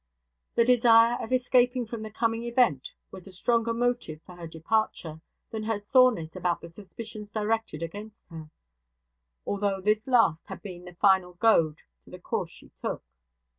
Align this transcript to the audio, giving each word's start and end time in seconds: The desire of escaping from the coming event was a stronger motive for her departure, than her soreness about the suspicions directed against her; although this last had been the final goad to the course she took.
The 0.55 0.65
desire 0.65 1.23
of 1.23 1.31
escaping 1.31 1.85
from 1.85 2.01
the 2.01 2.09
coming 2.09 2.41
event 2.41 2.91
was 3.11 3.27
a 3.27 3.31
stronger 3.31 3.71
motive 3.71 4.19
for 4.25 4.35
her 4.35 4.47
departure, 4.47 5.21
than 5.51 5.61
her 5.61 5.77
soreness 5.77 6.35
about 6.35 6.59
the 6.59 6.69
suspicions 6.69 7.29
directed 7.29 7.83
against 7.83 8.23
her; 8.31 8.49
although 9.45 9.79
this 9.79 10.07
last 10.07 10.47
had 10.47 10.63
been 10.63 10.85
the 10.85 10.95
final 10.95 11.33
goad 11.33 11.83
to 12.05 12.09
the 12.09 12.17
course 12.17 12.49
she 12.49 12.71
took. 12.81 13.03